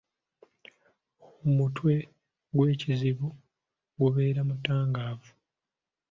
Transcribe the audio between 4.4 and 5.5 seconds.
mutangaavu.